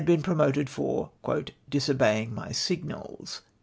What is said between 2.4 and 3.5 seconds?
signals